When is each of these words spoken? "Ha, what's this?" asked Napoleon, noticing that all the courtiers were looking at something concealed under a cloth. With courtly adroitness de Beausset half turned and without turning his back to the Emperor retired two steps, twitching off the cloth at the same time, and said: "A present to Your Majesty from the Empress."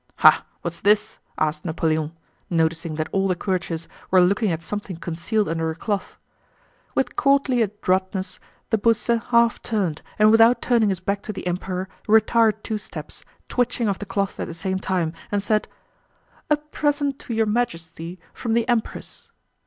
"Ha, 0.15 0.43
what's 0.63 0.79
this?" 0.81 1.19
asked 1.37 1.63
Napoleon, 1.63 2.11
noticing 2.49 2.95
that 2.95 3.07
all 3.11 3.27
the 3.27 3.35
courtiers 3.35 3.87
were 4.09 4.19
looking 4.19 4.49
at 4.51 4.63
something 4.63 4.95
concealed 4.95 5.47
under 5.47 5.69
a 5.69 5.75
cloth. 5.75 6.17
With 6.95 7.15
courtly 7.15 7.61
adroitness 7.61 8.39
de 8.71 8.79
Beausset 8.79 9.25
half 9.27 9.61
turned 9.61 10.01
and 10.17 10.31
without 10.31 10.59
turning 10.59 10.89
his 10.89 10.99
back 10.99 11.21
to 11.21 11.31
the 11.33 11.45
Emperor 11.45 11.87
retired 12.07 12.63
two 12.63 12.79
steps, 12.79 13.23
twitching 13.47 13.87
off 13.87 13.99
the 13.99 14.07
cloth 14.07 14.39
at 14.39 14.47
the 14.47 14.55
same 14.55 14.79
time, 14.79 15.13
and 15.31 15.43
said: 15.43 15.67
"A 16.49 16.57
present 16.57 17.19
to 17.19 17.35
Your 17.35 17.45
Majesty 17.45 18.19
from 18.33 18.53
the 18.53 18.67
Empress." 18.67 19.29